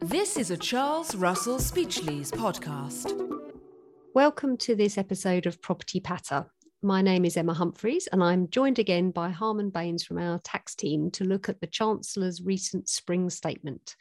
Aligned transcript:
This 0.00 0.36
is 0.36 0.50
a 0.50 0.56
Charles 0.56 1.14
Russell 1.14 1.58
Speechlys 1.58 2.30
podcast. 2.30 3.12
Welcome 4.14 4.56
to 4.58 4.74
this 4.74 4.98
episode 4.98 5.46
of 5.46 5.60
Property 5.60 6.00
Patter. 6.00 6.46
My 6.82 7.02
name 7.02 7.24
is 7.24 7.36
Emma 7.36 7.54
Humphreys, 7.54 8.06
and 8.12 8.22
I'm 8.22 8.48
joined 8.48 8.78
again 8.78 9.10
by 9.10 9.30
Harman 9.30 9.70
Baines 9.70 10.04
from 10.04 10.18
our 10.18 10.38
tax 10.38 10.74
team 10.74 11.10
to 11.12 11.24
look 11.24 11.48
at 11.48 11.60
the 11.60 11.66
Chancellor's 11.66 12.40
recent 12.40 12.88
spring 12.88 13.28
statement 13.30 13.96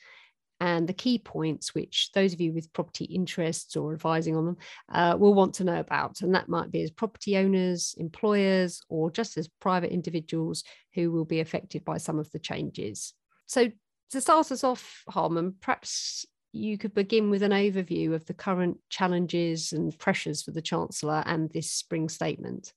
and 0.60 0.88
the 0.88 0.94
key 0.94 1.18
points 1.18 1.76
which 1.76 2.12
those 2.14 2.34
of 2.34 2.40
you 2.40 2.54
with 2.54 2.72
property 2.72 3.06
interests 3.06 3.76
or 3.76 3.94
advising 3.94 4.36
on 4.36 4.46
them 4.46 4.58
uh, 4.92 5.16
will 5.20 5.34
want 5.34 5.54
to 5.56 5.64
know 5.64 5.80
about. 5.80 6.22
And 6.22 6.34
that 6.34 6.50
might 6.50 6.72
be 6.72 6.82
as 6.82 6.92
property 6.92 7.38
owners, 7.38 7.94
employers, 7.98 8.82
or 8.90 9.12
just 9.12 9.38
as 9.38 9.50
private 9.60 9.92
individuals 9.92 10.64
who 10.94 11.12
will 11.12 11.26
be 11.26 11.42
affected 11.42 11.84
by 11.84 11.98
some 11.98 12.20
of 12.20 12.32
the 12.32 12.40
changes. 12.40 13.14
So, 13.46 13.72
to 14.12 14.22
start 14.22 14.52
us 14.52 14.64
off, 14.64 15.04
Harman, 15.10 15.56
perhaps 15.62 16.26
you 16.54 16.78
could 16.78 16.94
begin 16.94 17.30
with 17.30 17.44
an 17.44 17.52
overview 17.52 18.14
of 18.14 18.26
the 18.26 18.34
current 18.34 18.78
challenges 18.90 19.74
and 19.74 19.98
pressures 19.98 20.42
for 20.42 20.52
the 20.52 20.62
Chancellor 20.62 21.22
and 21.26 21.52
this 21.52 21.72
spring 21.72 22.08
statement. 22.08 22.72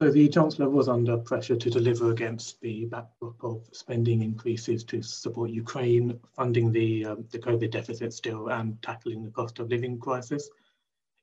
So 0.00 0.12
the 0.12 0.28
Chancellor 0.28 0.70
was 0.70 0.88
under 0.88 1.18
pressure 1.18 1.56
to 1.56 1.70
deliver 1.70 2.12
against 2.12 2.60
the 2.60 2.84
backdrop 2.84 3.42
of 3.42 3.68
spending 3.72 4.22
increases 4.22 4.84
to 4.84 5.02
support 5.02 5.50
Ukraine, 5.50 6.20
funding 6.36 6.70
the, 6.70 7.04
um, 7.04 7.24
the 7.32 7.40
COVID 7.40 7.72
deficit 7.72 8.12
still, 8.12 8.48
and 8.48 8.80
tackling 8.80 9.24
the 9.24 9.32
cost 9.32 9.58
of 9.58 9.70
living 9.70 9.98
crisis. 9.98 10.48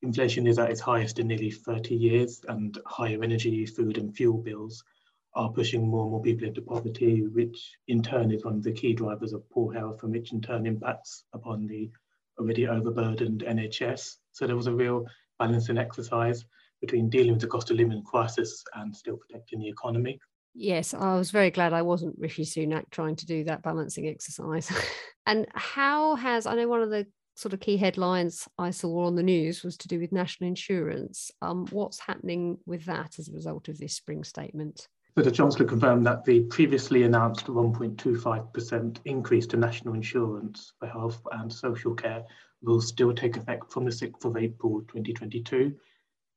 Inflation 0.01 0.45
is 0.45 0.59
at 0.59 0.71
its 0.71 0.81
highest 0.81 1.19
in 1.19 1.27
nearly 1.27 1.51
30 1.51 1.95
years, 1.95 2.43
and 2.49 2.77
higher 2.85 3.23
energy, 3.23 3.65
food, 3.65 3.97
and 3.97 4.13
fuel 4.13 4.39
bills 4.39 4.83
are 5.35 5.53
pushing 5.53 5.87
more 5.87 6.01
and 6.01 6.11
more 6.11 6.21
people 6.21 6.45
into 6.45 6.61
poverty, 6.61 7.25
which 7.25 7.77
in 7.87 8.03
turn 8.03 8.29
is 8.29 8.43
one 8.43 8.55
of 8.55 8.63
the 8.63 8.73
key 8.73 8.91
drivers 8.91 9.31
of 9.31 9.49
poor 9.51 9.73
health, 9.73 10.03
and 10.03 10.11
which 10.11 10.33
in 10.33 10.41
turn 10.41 10.65
impacts 10.65 11.23
upon 11.31 11.65
the 11.65 11.89
already 12.37 12.67
overburdened 12.67 13.41
NHS. 13.41 14.17
So 14.33 14.45
there 14.45 14.57
was 14.57 14.67
a 14.67 14.75
real 14.75 15.05
balancing 15.39 15.77
exercise 15.77 16.43
between 16.85 17.09
dealing 17.09 17.33
with 17.33 17.41
the 17.41 17.47
cost 17.47 17.71
of 17.71 17.77
living 17.77 18.03
crisis 18.03 18.63
and 18.75 18.95
still 18.95 19.17
protecting 19.17 19.59
the 19.59 19.67
economy. 19.67 20.19
Yes, 20.53 20.93
I 20.93 21.15
was 21.15 21.31
very 21.31 21.51
glad 21.51 21.73
I 21.73 21.81
wasn't 21.81 22.17
Rishi 22.17 22.43
Sunak 22.43 22.85
trying 22.89 23.15
to 23.17 23.25
do 23.25 23.43
that 23.43 23.63
balancing 23.63 24.07
exercise. 24.07 24.71
and 25.25 25.47
how 25.53 26.15
has, 26.15 26.45
I 26.45 26.55
know 26.55 26.67
one 26.67 26.81
of 26.81 26.89
the 26.89 27.07
sort 27.35 27.53
of 27.53 27.59
key 27.59 27.75
headlines 27.75 28.47
I 28.57 28.71
saw 28.71 29.05
on 29.05 29.15
the 29.15 29.23
news 29.23 29.63
was 29.63 29.75
to 29.77 29.87
do 29.89 29.99
with 29.99 30.13
national 30.13 30.47
insurance. 30.47 31.31
Um, 31.41 31.67
what's 31.71 31.99
happening 31.99 32.57
with 32.65 32.85
that 32.85 33.19
as 33.19 33.27
a 33.27 33.33
result 33.33 33.67
of 33.67 33.77
this 33.77 33.95
spring 33.95 34.23
statement? 34.23 34.87
So 35.17 35.23
the 35.23 35.31
Chancellor 35.31 35.65
confirmed 35.65 36.05
that 36.05 36.23
the 36.23 36.41
previously 36.41 37.03
announced 37.03 37.47
1.25% 37.47 38.97
increase 39.05 39.47
to 39.47 39.57
national 39.57 39.93
insurance 39.93 40.73
for 40.79 40.87
health 40.87 41.21
and 41.33 41.51
social 41.51 41.93
care 41.93 42.23
will 42.61 42.81
still 42.81 43.13
take 43.13 43.37
effect 43.37 43.71
from 43.71 43.85
the 43.85 43.91
6th 43.91 44.25
of 44.25 44.37
April 44.37 44.81
2022 44.81 45.75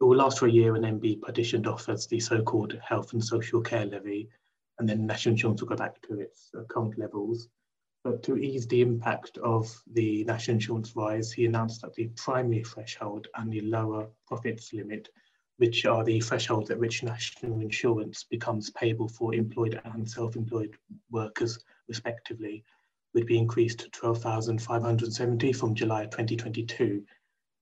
it 0.01 0.05
will 0.05 0.17
last 0.17 0.39
for 0.39 0.47
a 0.47 0.51
year 0.51 0.75
and 0.75 0.85
then 0.85 0.99
be 0.99 1.17
partitioned 1.17 1.67
off 1.67 1.89
as 1.89 2.07
the 2.07 2.21
so-called 2.21 2.79
health 2.83 3.13
and 3.13 3.25
social 3.25 3.61
care 3.61 3.85
levy, 3.85 4.29
and 4.79 4.89
then 4.89 5.07
national 5.07 5.33
insurance 5.33 5.61
will 5.61 5.69
go 5.69 5.77
back 5.77 6.01
to 6.03 6.21
its 6.21 6.51
uh, 6.57 6.63
current 6.65 6.97
levels. 6.99 7.49
But 8.05 8.23
to 8.23 8.37
ease 8.37 8.69
the 8.69 8.81
impact 8.81 9.39
of 9.39 9.75
the 9.93 10.23
national 10.25 10.55
insurance 10.55 10.95
rise, 10.95 11.33
he 11.33 11.47
announced 11.47 11.83
that 11.83 11.95
the 11.95 12.09
primary 12.15 12.63
threshold 12.63 13.27
and 13.35 13.53
the 13.53 13.61
lower 13.63 14.09
profits 14.29 14.73
limit, 14.73 15.09
which 15.57 15.85
are 15.85 16.05
the 16.05 16.21
thresholds 16.21 16.71
at 16.71 16.79
which 16.79 17.03
national 17.03 17.61
insurance 17.61 18.23
becomes 18.23 18.71
payable 18.71 19.09
for 19.09 19.35
employed 19.35 19.81
and 19.85 20.09
self-employed 20.09 20.77
workers, 21.11 21.59
respectively, 21.89 22.63
would 23.15 23.27
be 23.27 23.37
increased 23.37 23.81
to 23.81 23.91
12,570 23.91 25.53
from 25.53 25.75
July 25.75 26.05
2022 26.05 27.05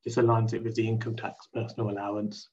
this 0.06 0.16
aligns 0.16 0.54
it 0.54 0.62
with 0.62 0.76
the 0.76 0.86
income 0.86 1.16
tax 1.16 1.48
personal 1.52 1.90
allowance. 1.90 2.48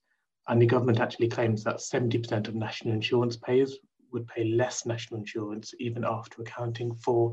And 0.47 0.59
the 0.59 0.65
government 0.65 0.99
actually 0.99 1.27
claims 1.27 1.63
that 1.63 1.77
70% 1.77 2.47
of 2.47 2.55
national 2.55 2.95
insurance 2.95 3.37
payers 3.37 3.77
would 4.11 4.27
pay 4.27 4.43
less 4.45 4.87
national 4.87 5.19
insurance 5.19 5.71
even 5.79 6.03
after 6.03 6.41
accounting 6.41 6.95
for 6.95 7.31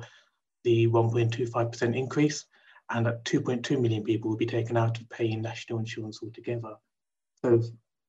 the 0.63 0.87
1.25% 0.89 1.97
increase, 1.97 2.45
and 2.91 3.07
that 3.07 3.25
2.2 3.25 3.81
million 3.81 4.05
people 4.05 4.29
will 4.29 4.37
be 4.37 4.45
taken 4.45 4.77
out 4.77 5.01
of 5.01 5.09
paying 5.09 5.41
national 5.41 5.79
insurance 5.79 6.21
altogether. 6.23 6.75
So, 7.41 7.63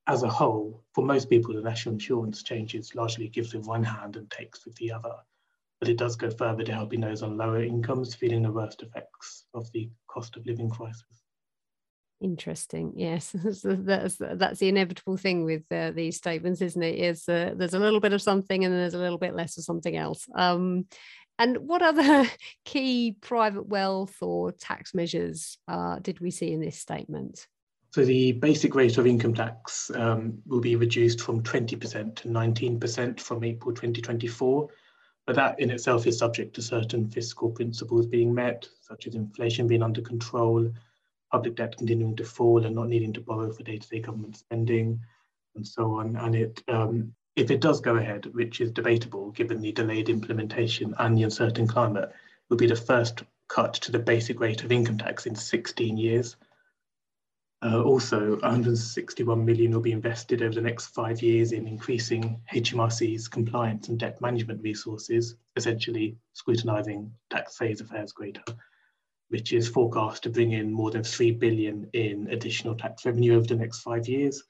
as 0.06 0.24
a 0.24 0.30
whole, 0.30 0.84
for 0.94 1.06
most 1.06 1.30
people, 1.30 1.54
the 1.54 1.62
national 1.62 1.94
insurance 1.94 2.44
changes 2.44 2.94
largely 2.94 3.30
gives 3.30 3.54
with 3.54 3.68
one 3.68 3.84
hand 3.84 4.18
and 4.18 4.30
takes 4.30 4.66
with 4.66 4.76
the 4.76 4.92
other. 4.92 5.16
But 5.80 5.88
it 5.88 5.98
does 5.98 6.18
go 6.18 6.30
further 6.30 6.64
to 6.64 6.74
helping 6.74 7.00
those 7.00 7.24
on 7.24 7.38
lower 7.38 7.64
incomes 7.64 8.16
feeling 8.16 8.42
the 8.42 8.52
worst 8.52 8.84
effects 8.84 9.46
of 9.54 9.72
the 9.72 9.90
cost 10.08 10.36
of 10.36 10.46
living 10.46 10.70
crisis. 10.70 11.21
Interesting. 12.22 12.94
Yes, 12.96 13.36
that's 13.64 14.18
that's 14.18 14.60
the 14.60 14.70
inevitable 14.70 15.18
thing 15.18 15.44
with 15.44 15.64
uh, 15.72 15.90
these 15.92 16.18
statements, 16.18 16.62
isn't 16.62 16.84
it? 16.84 17.00
Is 17.00 17.28
uh, 17.28 17.54
there's 17.56 17.74
a 17.74 17.80
little 17.80 18.00
bit 18.00 18.14
of 18.14 18.22
something 18.22 18.64
and 18.64 18.72
then 18.72 18.80
there's 18.80 18.94
a 18.94 19.00
little 19.00 19.18
bit 19.18 19.36
less 19.36 19.58
of 19.58 19.64
something 19.64 19.98
else. 19.98 20.28
Um, 20.36 20.86
and 21.40 21.58
what 21.68 21.82
other 21.82 22.30
key 22.66 23.16
private 23.22 23.68
wealth 23.68 24.16
or 24.22 24.52
tax 24.52 24.94
measures 24.94 25.58
uh, 25.68 25.98
did 26.00 26.20
we 26.20 26.30
see 26.30 26.54
in 26.54 26.62
this 26.62 26.78
statement? 26.78 27.48
So 27.90 28.06
the 28.06 28.34
basic 28.34 28.76
rate 28.76 29.00
of 29.00 29.08
income 29.08 29.34
tax 29.34 29.90
um, 29.96 30.38
will 30.46 30.62
be 30.62 30.76
reduced 30.76 31.22
from 31.22 31.42
20% 31.42 32.16
to 32.16 32.28
19% 32.28 33.20
from 33.20 33.44
April 33.44 33.74
2024. 33.74 34.70
But 35.26 35.36
that 35.36 35.60
in 35.60 35.72
itself 35.72 36.06
is 36.06 36.18
subject 36.20 36.56
to 36.56 36.62
certain 36.62 37.10
fiscal 37.10 37.50
principles 37.50 38.06
being 38.06 38.34
met, 38.34 38.68
such 38.82 39.08
as 39.08 39.16
inflation 39.16 39.68
being 39.68 39.84
under 39.84 40.02
control, 40.02 40.72
public 41.32 41.56
debt 41.56 41.78
continuing 41.78 42.16
to 42.18 42.26
fall 42.26 42.66
and 42.66 42.76
not 42.76 42.90
needing 42.90 43.14
to 43.14 43.22
borrow 43.22 43.52
for 43.52 43.64
day-to-day 43.64 44.00
government 44.00 44.38
spending 44.38 45.00
and 45.56 45.68
so 45.68 46.00
on. 46.00 46.16
And 46.18 46.36
it, 46.36 46.64
um, 46.68 47.14
if 47.36 47.52
it 47.52 47.62
does 47.62 47.80
go 47.80 47.96
ahead, 47.96 48.26
which 48.34 48.62
is 48.62 48.72
debatable 48.72 49.32
given 49.32 49.62
the 49.62 49.72
delayed 49.72 50.10
implementation 50.10 50.94
and 51.00 51.18
the 51.18 51.24
uncertain 51.24 51.68
climate, 51.68 52.12
will 52.50 52.58
be 52.58 52.68
the 52.68 52.76
first 52.76 53.24
cut 53.48 53.74
to 53.74 53.92
the 53.92 54.00
basic 54.00 54.40
rate 54.40 54.64
of 54.64 54.72
income 54.72 54.98
tax 54.98 55.26
in 55.26 55.36
16 55.36 55.98
years. 55.98 56.36
Uh, 57.64 57.82
also, 57.84 58.32
161 58.40 59.46
million 59.46 59.72
will 59.72 59.82
be 59.82 59.92
invested 59.92 60.42
over 60.42 60.56
the 60.56 60.62
next 60.62 60.88
five 60.88 61.22
years 61.22 61.52
in 61.52 61.68
increasing 61.68 62.42
HMRC's 62.52 63.28
compliance 63.28 63.88
and 63.88 64.00
debt 64.00 64.20
management 64.20 64.64
resources, 64.64 65.36
essentially 65.56 66.18
scrutinising 66.34 67.12
taxpayers' 67.30 67.82
affairs 67.82 68.14
greater 68.14 68.42
which 69.32 69.54
is 69.54 69.70
forecast 69.70 70.24
to 70.24 70.30
bring 70.30 70.52
in 70.52 70.74
more 70.74 70.92
than 70.92 71.04
3 71.04 71.32
billion 71.32 71.90
in 71.94 72.28
additional 72.32 72.76
tax 72.76 73.06
revenue 73.06 73.38
over 73.38 73.48
the 73.48 73.56
next 73.56 73.80
five 73.80 74.06
years. 74.06 74.44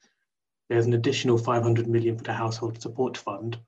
There's 0.68 0.86
an 0.86 0.94
additional 0.94 1.38
500 1.38 1.86
million 1.86 2.18
for 2.18 2.24
the 2.24 2.32
household 2.32 2.82
support 2.82 3.16
fund, 3.16 3.60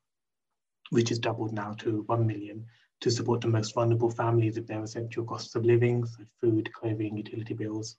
which 0.91 1.13
is 1.13 1.21
doubled 1.21 1.53
now 1.53 1.75
to 1.79 2.03
1 2.07 2.27
million 2.27 2.67
to 3.01 3.13
support 3.13 3.41
the 3.41 3.47
most 3.47 3.75
vulnerable 3.75 4.11
families 4.11 4.57
with 4.57 4.67
their 4.67 4.83
essential 4.83 5.25
costs 5.25 5.55
of 5.55 5.65
living, 5.65 6.05
so 6.05 6.25
food, 6.41 6.73
clothing, 6.73 7.17
utility 7.17 7.55
bills. 7.55 7.97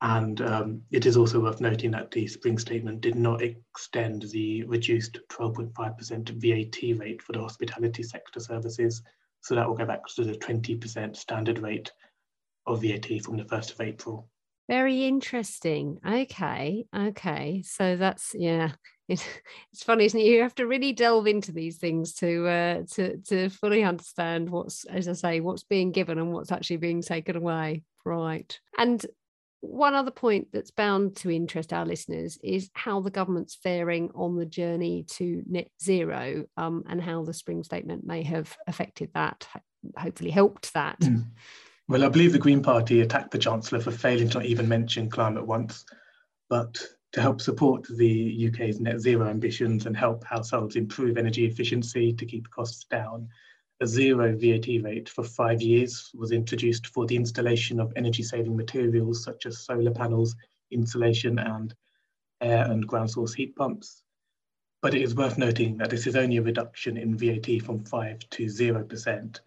And 0.00 0.40
um, 0.42 0.82
it 0.92 1.06
is 1.06 1.16
also 1.16 1.40
worth 1.40 1.60
noting 1.60 1.90
that 1.90 2.12
the 2.12 2.28
spring 2.28 2.56
statement 2.58 3.00
did 3.00 3.16
not 3.16 3.42
extend 3.42 4.22
the 4.30 4.62
reduced 4.62 5.18
12.5% 5.28 6.28
VAT 6.28 7.00
rate 7.00 7.20
for 7.20 7.32
the 7.32 7.40
hospitality 7.40 8.04
sector 8.04 8.38
services 8.38 9.02
so 9.40 9.54
that 9.54 9.66
will 9.66 9.76
go 9.76 9.86
back 9.86 10.06
to 10.16 10.24
the 10.24 10.34
20% 10.34 11.16
standard 11.16 11.58
rate 11.58 11.92
of 12.66 12.82
VAT 12.82 13.22
from 13.22 13.36
the 13.36 13.44
1st 13.44 13.72
of 13.72 13.80
April. 13.80 14.28
Very 14.68 15.04
interesting. 15.04 15.98
Okay. 16.06 16.84
Okay. 16.96 17.62
So 17.66 17.96
that's, 17.96 18.34
yeah. 18.34 18.72
It, 19.10 19.28
it's 19.72 19.82
funny, 19.82 20.04
isn't 20.04 20.20
it? 20.20 20.26
You 20.26 20.42
have 20.42 20.54
to 20.54 20.68
really 20.68 20.92
delve 20.92 21.26
into 21.26 21.50
these 21.50 21.78
things 21.78 22.14
to 22.14 22.46
uh, 22.46 22.82
to 22.92 23.16
to 23.16 23.48
fully 23.48 23.82
understand 23.82 24.48
what's, 24.48 24.84
as 24.84 25.08
I 25.08 25.14
say, 25.14 25.40
what's 25.40 25.64
being 25.64 25.90
given 25.90 26.16
and 26.16 26.32
what's 26.32 26.52
actually 26.52 26.76
being 26.76 27.02
taken 27.02 27.34
away. 27.34 27.82
Right. 28.04 28.56
And 28.78 29.04
one 29.60 29.94
other 29.94 30.10
point 30.10 30.48
that's 30.52 30.70
bound 30.70 31.16
to 31.16 31.30
interest 31.30 31.72
our 31.72 31.84
listeners 31.84 32.38
is 32.42 32.70
how 32.74 33.00
the 33.00 33.10
government's 33.10 33.54
faring 33.54 34.10
on 34.14 34.36
the 34.36 34.46
journey 34.46 35.04
to 35.10 35.42
net 35.46 35.68
zero 35.82 36.46
um, 36.56 36.84
and 36.88 37.00
how 37.00 37.24
the 37.24 37.34
spring 37.34 37.62
statement 37.62 38.06
may 38.06 38.22
have 38.22 38.56
affected 38.66 39.10
that, 39.14 39.46
hopefully 39.96 40.30
helped 40.30 40.72
that. 40.74 40.98
Mm. 41.00 41.26
Well, 41.88 42.04
I 42.04 42.08
believe 42.08 42.32
the 42.32 42.38
Green 42.38 42.62
Party 42.62 43.00
attacked 43.00 43.32
the 43.32 43.38
Chancellor 43.38 43.80
for 43.80 43.90
failing 43.90 44.30
to 44.30 44.40
even 44.42 44.68
mention 44.68 45.10
climate 45.10 45.46
once, 45.46 45.84
but 46.48 46.80
to 47.12 47.20
help 47.20 47.40
support 47.40 47.86
the 47.96 48.48
UK's 48.48 48.80
net 48.80 49.00
zero 49.00 49.28
ambitions 49.28 49.86
and 49.86 49.96
help 49.96 50.24
households 50.24 50.76
improve 50.76 51.18
energy 51.18 51.44
efficiency 51.46 52.12
to 52.12 52.24
keep 52.24 52.48
costs 52.50 52.84
down, 52.84 53.28
a 53.80 53.86
zero 53.86 54.36
VAT 54.36 54.66
rate 54.82 55.08
for 55.08 55.24
five 55.24 55.62
years 55.62 56.10
was 56.14 56.32
introduced 56.32 56.88
for 56.88 57.06
the 57.06 57.16
installation 57.16 57.80
of 57.80 57.92
energy 57.96 58.22
saving 58.22 58.56
materials 58.56 59.24
such 59.24 59.46
as 59.46 59.64
solar 59.64 59.90
panels, 59.90 60.36
insulation 60.70 61.38
and 61.38 61.74
air 62.42 62.70
and 62.70 62.86
ground 62.86 63.10
source 63.10 63.32
heat 63.32 63.56
pumps. 63.56 64.02
But 64.82 64.94
it 64.94 65.02
is 65.02 65.14
worth 65.14 65.38
noting 65.38 65.78
that 65.78 65.90
this 65.90 66.06
is 66.06 66.16
only 66.16 66.36
a 66.36 66.42
reduction 66.42 66.96
in 66.96 67.16
VAT 67.16 67.62
from 67.62 67.84
5 67.84 68.18
to 68.30 68.44
0%, 68.44 69.40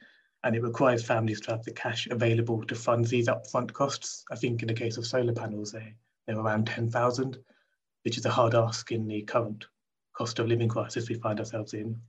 and 0.44 0.56
it 0.56 0.64
requires 0.64 1.06
families 1.06 1.42
to 1.42 1.52
have 1.52 1.64
the 1.64 1.72
cash 1.72 2.08
available 2.08 2.64
to 2.66 2.76
fund 2.76 3.06
these 3.06 3.28
upfront 3.28 3.72
costs. 3.74 4.26
I 4.32 4.36
think 4.36 4.62
in 4.62 4.68
the 4.68 4.74
case 4.74 4.98
of 4.98 5.06
solar 5.06 5.34
panels, 5.34 5.72
they, 5.72 5.94
they're 6.26 6.40
around 6.40 6.68
10,000, 6.68 7.38
which 8.04 8.18
is 8.18 8.26
a 8.26 8.32
hard 8.32 8.56
ask 8.56 8.92
in 8.92 9.08
the 9.08 9.22
current 9.22 9.66
cost 10.14 10.40
of 10.40 10.48
living 10.48 10.70
crisis 10.70 11.10
we 11.10 11.16
find 11.16 11.40
ourselves 11.40 11.74
in. 11.74 12.00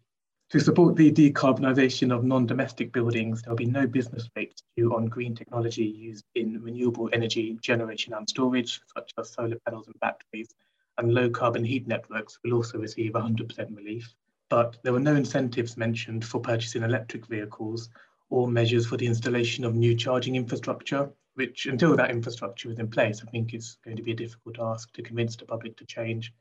To 0.51 0.61
support 0.61 0.95
the 0.95 1.11
decarbonisation 1.11 2.15
of 2.15 2.23
non-domestic 2.23 2.93
buildings, 2.93 3.43
there 3.43 3.51
will 3.51 3.57
be 3.57 3.67
no 3.67 3.87
business 3.87 4.29
rates 4.37 4.63
due 4.77 4.95
on 4.95 5.07
green 5.07 5.35
technology 5.35 5.85
used 5.85 6.27
in 6.35 6.63
renewable 6.63 7.11
energy 7.13 7.59
generation 7.61 8.13
and 8.13 8.29
storage, 8.29 8.81
such 8.95 9.13
as 9.19 9.31
solar 9.31 9.59
panels 9.67 9.89
and 9.89 9.99
batteries, 10.01 10.55
and 10.99 11.13
low 11.13 11.29
carbon 11.31 11.65
heat 11.65 11.89
networks 11.89 12.39
will 12.45 12.53
also 12.53 12.79
receive 12.79 13.13
100% 13.13 13.77
relief. 13.77 14.15
But 14.49 14.79
there 14.85 14.93
were 14.93 15.01
no 15.01 15.17
incentives 15.17 15.77
mentioned 15.77 16.25
for 16.25 16.41
purchasing 16.41 16.83
electric 16.83 17.27
vehicles 17.27 17.89
or 18.29 18.47
measures 18.47 18.87
for 18.87 18.97
the 18.97 19.07
installation 19.07 19.65
of 19.65 19.75
new 19.75 19.97
charging 19.97 20.37
infrastructure, 20.37 21.11
which 21.35 21.67
until 21.67 21.97
that 21.97 22.11
infrastructure 22.11 22.71
is 22.71 22.79
in 22.79 22.89
place, 22.89 23.23
I 23.27 23.31
think 23.31 23.55
it's 23.55 23.77
going 23.85 23.97
to 23.97 24.03
be 24.03 24.13
a 24.13 24.17
difficult 24.17 24.57
task 24.57 24.93
to 24.93 25.03
convince 25.03 25.35
the 25.35 25.47
public 25.47 25.77
to 25.79 25.87
change. 25.87 26.33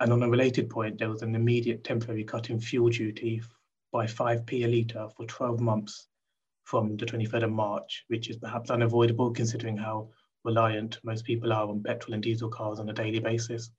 And 0.00 0.12
on 0.12 0.22
a 0.22 0.28
related 0.28 0.68
point, 0.68 0.98
there 0.98 1.08
was 1.08 1.22
an 1.22 1.34
immediate 1.34 1.84
temporary 1.84 2.24
cut 2.24 2.50
in 2.50 2.60
fuel 2.60 2.90
duty 2.90 3.42
by 3.92 4.06
5p 4.06 4.64
a 4.64 4.66
litre 4.66 5.08
for 5.16 5.24
12 5.26 5.60
months 5.60 6.08
from 6.64 6.96
the 6.96 7.06
23rd 7.06 7.44
of 7.44 7.52
March, 7.52 8.04
which 8.08 8.28
is 8.28 8.36
perhaps 8.36 8.70
unavoidable 8.70 9.30
considering 9.30 9.76
how 9.76 10.10
reliant 10.44 10.98
most 11.02 11.24
people 11.24 11.52
are 11.52 11.68
on 11.68 11.82
petrol 11.82 12.14
and 12.14 12.22
diesel 12.22 12.48
cars 12.48 12.78
on 12.78 12.88
a 12.88 12.92
daily 12.92 13.20
basis. 13.20 13.70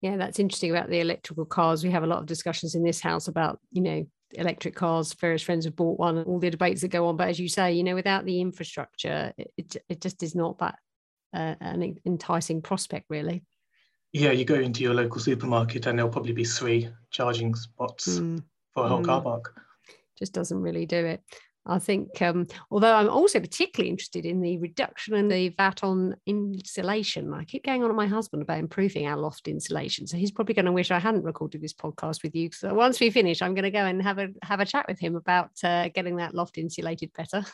Yeah, 0.00 0.16
that's 0.16 0.38
interesting 0.38 0.70
about 0.70 0.88
the 0.88 1.00
electrical 1.00 1.44
cars. 1.44 1.84
We 1.84 1.90
have 1.90 2.04
a 2.04 2.06
lot 2.06 2.20
of 2.20 2.26
discussions 2.26 2.74
in 2.74 2.82
this 2.82 3.00
house 3.00 3.28
about, 3.28 3.58
you 3.70 3.82
know, 3.82 4.06
electric 4.32 4.74
cars. 4.74 5.12
Various 5.14 5.42
friends 5.42 5.64
have 5.64 5.76
bought 5.76 5.98
one, 5.98 6.22
all 6.22 6.38
the 6.38 6.50
debates 6.50 6.80
that 6.82 6.88
go 6.88 7.06
on. 7.06 7.16
But 7.16 7.28
as 7.28 7.38
you 7.38 7.48
say, 7.48 7.72
you 7.72 7.82
know, 7.82 7.94
without 7.94 8.24
the 8.24 8.40
infrastructure, 8.40 9.32
it, 9.36 9.76
it 9.88 10.00
just 10.00 10.22
is 10.22 10.34
not 10.34 10.58
that 10.58 10.76
uh, 11.34 11.54
an 11.60 11.96
enticing 12.06 12.62
prospect, 12.62 13.06
really. 13.10 13.42
Yeah, 14.12 14.32
you 14.32 14.44
go 14.44 14.56
into 14.56 14.82
your 14.82 14.94
local 14.94 15.20
supermarket, 15.20 15.86
and 15.86 15.98
there'll 15.98 16.10
probably 16.10 16.32
be 16.32 16.44
three 16.44 16.88
charging 17.10 17.54
spots 17.54 18.08
mm. 18.18 18.42
for 18.74 18.84
a 18.84 18.88
whole 18.88 19.02
mm. 19.02 19.06
car 19.06 19.22
park. 19.22 19.54
Just 20.18 20.32
doesn't 20.32 20.60
really 20.60 20.86
do 20.86 21.04
it. 21.04 21.22
I 21.66 21.78
think, 21.78 22.20
um, 22.22 22.46
although 22.70 22.94
I'm 22.94 23.08
also 23.08 23.38
particularly 23.38 23.90
interested 23.90 24.24
in 24.24 24.40
the 24.40 24.58
reduction 24.58 25.14
in 25.14 25.28
the 25.28 25.50
VAT 25.50 25.84
on 25.84 26.16
insulation. 26.26 27.34
I 27.34 27.44
keep 27.44 27.64
going 27.64 27.82
on 27.82 27.90
to 27.90 27.94
my 27.94 28.06
husband 28.06 28.42
about 28.42 28.58
improving 28.58 29.06
our 29.06 29.16
loft 29.16 29.46
insulation. 29.46 30.06
So 30.06 30.16
he's 30.16 30.30
probably 30.30 30.54
going 30.54 30.64
to 30.64 30.72
wish 30.72 30.90
I 30.90 30.98
hadn't 30.98 31.22
recorded 31.22 31.60
this 31.60 31.74
podcast 31.74 32.22
with 32.22 32.34
you. 32.34 32.50
So 32.52 32.72
once 32.72 32.98
we 32.98 33.10
finish, 33.10 33.42
I'm 33.42 33.54
going 33.54 33.64
to 33.64 33.70
go 33.70 33.84
and 33.84 34.02
have 34.02 34.18
a 34.18 34.28
have 34.42 34.60
a 34.60 34.66
chat 34.66 34.86
with 34.88 34.98
him 34.98 35.16
about 35.16 35.50
uh, 35.62 35.88
getting 35.88 36.16
that 36.16 36.34
loft 36.34 36.56
insulated 36.56 37.12
better. 37.12 37.44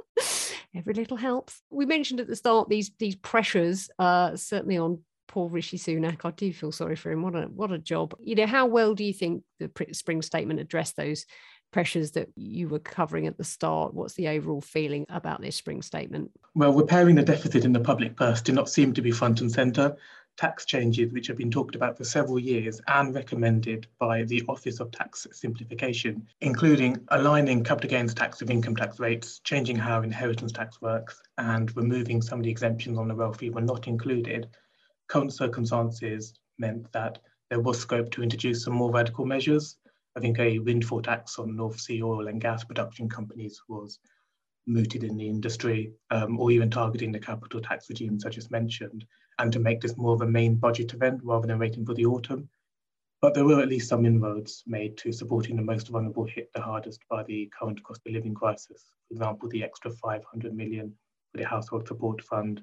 Every 0.74 0.94
little 0.94 1.16
helps. 1.16 1.60
We 1.70 1.84
mentioned 1.86 2.20
at 2.20 2.28
the 2.28 2.36
start 2.36 2.68
these 2.68 2.92
these 3.00 3.16
pressures, 3.16 3.90
uh, 3.98 4.36
certainly 4.36 4.78
on 4.78 5.00
poor 5.30 5.48
Rishi 5.48 5.78
Sunak. 5.78 6.24
I 6.24 6.32
do 6.32 6.52
feel 6.52 6.72
sorry 6.72 6.96
for 6.96 7.12
him. 7.12 7.22
What 7.22 7.36
a 7.36 7.42
what 7.42 7.70
a 7.70 7.78
job. 7.78 8.14
You 8.20 8.34
know, 8.34 8.48
how 8.48 8.66
well 8.66 8.96
do 8.96 9.04
you 9.04 9.12
think 9.12 9.44
the 9.60 9.70
spring 9.92 10.22
statement 10.22 10.58
addressed 10.58 10.96
those 10.96 11.24
pressures 11.70 12.10
that 12.12 12.28
you 12.34 12.68
were 12.68 12.80
covering 12.80 13.28
at 13.28 13.38
the 13.38 13.44
start? 13.44 13.94
What's 13.94 14.14
the 14.14 14.26
overall 14.26 14.60
feeling 14.60 15.06
about 15.08 15.40
this 15.40 15.54
spring 15.54 15.82
statement? 15.82 16.32
Well, 16.56 16.72
repairing 16.72 17.14
the 17.14 17.22
deficit 17.22 17.64
in 17.64 17.72
the 17.72 17.78
public 17.78 18.16
purse 18.16 18.42
did 18.42 18.56
not 18.56 18.68
seem 18.68 18.92
to 18.94 19.02
be 19.02 19.12
front 19.12 19.40
and 19.40 19.50
centre. 19.50 19.96
Tax 20.36 20.64
changes, 20.64 21.12
which 21.12 21.28
have 21.28 21.36
been 21.36 21.50
talked 21.50 21.76
about 21.76 21.96
for 21.96 22.02
several 22.02 22.40
years 22.40 22.80
and 22.88 23.14
recommended 23.14 23.86
by 24.00 24.24
the 24.24 24.42
Office 24.48 24.80
of 24.80 24.90
Tax 24.90 25.28
Simplification, 25.30 26.26
including 26.40 26.96
aligning 27.08 27.62
capital 27.62 27.90
gains 27.90 28.14
tax 28.14 28.40
with 28.40 28.50
income 28.50 28.74
tax 28.74 28.98
rates, 28.98 29.38
changing 29.44 29.76
how 29.76 30.02
inheritance 30.02 30.50
tax 30.50 30.80
works, 30.80 31.22
and 31.38 31.76
removing 31.76 32.20
some 32.20 32.40
of 32.40 32.44
the 32.44 32.50
exemptions 32.50 32.98
on 32.98 33.06
the 33.06 33.14
wealthy 33.14 33.50
were 33.50 33.60
not 33.60 33.86
included. 33.86 34.48
Current 35.10 35.32
circumstances 35.32 36.34
meant 36.58 36.90
that 36.92 37.18
there 37.50 37.58
was 37.58 37.80
scope 37.80 38.12
to 38.12 38.22
introduce 38.22 38.62
some 38.62 38.74
more 38.74 38.92
radical 38.92 39.26
measures, 39.26 39.76
I 40.16 40.20
think 40.20 40.38
a 40.38 40.60
windfall 40.60 41.02
tax 41.02 41.36
on 41.36 41.56
North 41.56 41.80
Sea 41.80 42.00
oil 42.00 42.28
and 42.28 42.40
gas 42.40 42.62
production 42.62 43.08
companies 43.08 43.60
was 43.68 43.98
mooted 44.66 45.02
in 45.02 45.16
the 45.16 45.28
industry, 45.28 45.92
um, 46.10 46.38
or 46.38 46.52
even 46.52 46.70
targeting 46.70 47.10
the 47.10 47.18
capital 47.18 47.60
tax 47.60 47.88
regimes 47.88 48.24
I 48.24 48.30
just 48.30 48.52
mentioned, 48.52 49.04
and 49.40 49.52
to 49.52 49.58
make 49.58 49.80
this 49.80 49.96
more 49.96 50.14
of 50.14 50.22
a 50.22 50.26
main 50.26 50.54
budget 50.54 50.94
event 50.94 51.22
rather 51.24 51.48
than 51.48 51.58
waiting 51.58 51.84
for 51.84 51.94
the 51.94 52.06
autumn. 52.06 52.48
But 53.20 53.34
there 53.34 53.44
were 53.44 53.60
at 53.60 53.68
least 53.68 53.88
some 53.88 54.06
inroads 54.06 54.62
made 54.66 54.96
to 54.98 55.12
supporting 55.12 55.56
the 55.56 55.62
most 55.62 55.88
vulnerable 55.88 56.24
hit 56.24 56.52
the 56.52 56.60
hardest 56.60 57.00
by 57.08 57.24
the 57.24 57.50
current 57.58 57.82
cost 57.82 58.02
of 58.06 58.12
living 58.12 58.34
crisis. 58.34 58.92
For 59.08 59.14
example, 59.14 59.48
the 59.48 59.64
extra 59.64 59.90
500 59.90 60.54
million 60.54 60.96
for 61.32 61.38
the 61.38 61.46
household 61.46 61.88
support 61.88 62.22
fund, 62.22 62.62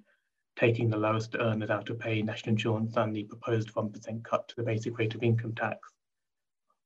taking 0.57 0.89
the 0.89 0.97
lowest 0.97 1.35
earners 1.39 1.69
out 1.69 1.89
of 1.89 1.99
pay 1.99 2.21
national 2.21 2.53
insurance 2.53 2.97
and 2.97 3.15
the 3.15 3.23
proposed 3.23 3.73
1% 3.73 4.23
cut 4.23 4.47
to 4.47 4.55
the 4.57 4.63
basic 4.63 4.97
rate 4.97 5.15
of 5.15 5.23
income 5.23 5.53
tax 5.55 5.79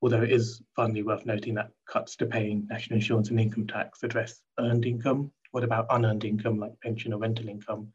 although 0.02 0.24
it 0.24 0.32
is 0.32 0.62
finally 0.76 1.04
worth 1.04 1.26
noting 1.26 1.54
that 1.56 1.72
cuts 1.88 2.16
to 2.18 2.26
paying 2.26 2.68
national 2.70 2.98
insurance 2.98 3.30
and 3.30 3.40
income 3.40 3.68
tax 3.68 4.04
address 4.04 4.42
earned 4.60 4.86
income. 4.86 5.32
What 5.52 5.64
about 5.64 5.88
unearned 5.90 6.24
income 6.24 6.58
like 6.58 6.80
pension 6.82 7.14
or 7.14 7.20
rental 7.20 7.50
income? 7.50 7.90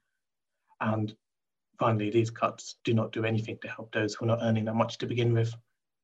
And 0.80 1.14
finally, 1.78 2.10
these 2.10 2.30
cuts 2.30 2.76
do 2.84 2.94
not 2.94 3.12
do 3.12 3.24
anything 3.24 3.58
to 3.62 3.68
help 3.68 3.92
those 3.92 4.14
who 4.14 4.26
are 4.26 4.28
not 4.28 4.40
earning 4.42 4.66
that 4.66 4.74
much 4.74 4.98
to 4.98 5.06
begin 5.06 5.32
with. 5.32 5.52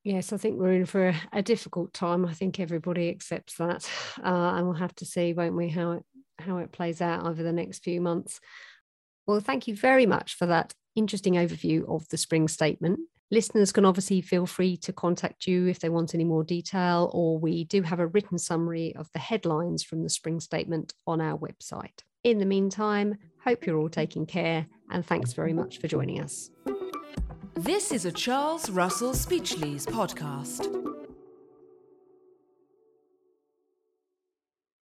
Yes, 0.02 0.32
I 0.32 0.36
think 0.36 0.58
we're 0.58 0.72
in 0.72 0.86
for 0.86 1.08
a, 1.08 1.20
a 1.32 1.42
difficult 1.42 1.92
time. 1.92 2.26
I 2.26 2.32
think 2.32 2.58
everybody 2.58 3.08
accepts 3.08 3.54
that, 3.58 3.88
uh, 4.18 4.54
and 4.56 4.66
we'll 4.66 4.74
have 4.74 4.94
to 4.96 5.04
see, 5.04 5.32
won't 5.32 5.56
we, 5.56 5.68
how 5.68 5.92
it 5.92 6.04
how 6.38 6.56
it 6.58 6.72
plays 6.72 7.00
out 7.00 7.24
over 7.24 7.42
the 7.42 7.52
next 7.52 7.84
few 7.84 8.00
months. 8.00 8.40
Well, 9.26 9.40
thank 9.40 9.68
you 9.68 9.76
very 9.76 10.06
much 10.06 10.34
for 10.34 10.46
that 10.46 10.74
interesting 10.94 11.34
overview 11.34 11.88
of 11.88 12.08
the 12.08 12.16
spring 12.16 12.48
statement. 12.48 13.00
Listeners 13.30 13.72
can 13.72 13.86
obviously 13.86 14.20
feel 14.20 14.44
free 14.44 14.76
to 14.78 14.92
contact 14.92 15.46
you 15.46 15.66
if 15.66 15.78
they 15.78 15.88
want 15.88 16.14
any 16.14 16.24
more 16.24 16.44
detail, 16.44 17.10
or 17.14 17.38
we 17.38 17.64
do 17.64 17.80
have 17.82 17.98
a 17.98 18.06
written 18.06 18.38
summary 18.38 18.94
of 18.94 19.10
the 19.12 19.18
headlines 19.18 19.82
from 19.82 20.02
the 20.02 20.10
spring 20.10 20.38
statement 20.38 20.92
on 21.06 21.20
our 21.20 21.38
website. 21.38 22.00
In 22.24 22.38
the 22.38 22.44
meantime, 22.44 23.16
hope 23.42 23.64
you're 23.64 23.78
all 23.78 23.88
taking 23.88 24.26
care 24.26 24.66
and 24.90 25.04
thanks 25.06 25.32
very 25.32 25.54
much 25.54 25.78
for 25.78 25.88
joining 25.88 26.20
us. 26.20 26.50
This 27.54 27.90
is 27.90 28.04
a 28.04 28.12
Charles 28.12 28.68
Russell 28.70 29.14
Speechlys 29.14 29.86
podcast. 29.86 30.91